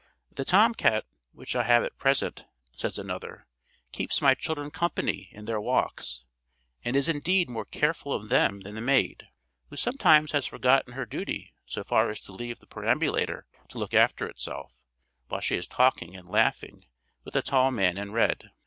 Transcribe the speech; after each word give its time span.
"The 0.31 0.45
tom 0.45 0.73
cat 0.73 1.05
which 1.31 1.55
I 1.55 1.61
have 1.61 1.83
at 1.83 1.99
present," 1.99 2.45
says 2.75 2.97
another, 2.97 3.45
"keeps 3.91 4.19
my 4.19 4.33
children 4.33 4.71
company 4.71 5.29
in 5.31 5.45
their 5.45 5.61
walks, 5.61 6.23
and 6.83 6.95
is 6.95 7.07
indeed 7.07 7.47
more 7.47 7.65
careful 7.65 8.11
of 8.11 8.29
them 8.29 8.61
than 8.61 8.73
the 8.73 8.81
maid, 8.81 9.27
who 9.69 9.75
sometimes 9.77 10.31
has 10.31 10.47
forgotten 10.47 10.93
her 10.93 11.05
duty 11.05 11.53
so 11.67 11.83
far 11.83 12.09
as 12.09 12.19
to 12.21 12.33
leave 12.33 12.57
the 12.57 12.65
perambulator 12.65 13.45
to 13.69 13.77
look 13.77 13.93
after 13.93 14.27
itself, 14.27 14.73
while 15.27 15.39
she 15.39 15.55
is 15.55 15.67
talking 15.67 16.15
and 16.15 16.27
laughing 16.27 16.85
with 17.23 17.35
a 17.35 17.43
tall 17.43 17.69
man 17.69 17.99
in 17.99 18.11
red. 18.11 18.49